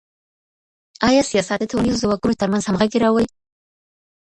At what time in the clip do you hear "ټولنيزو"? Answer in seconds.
1.71-2.01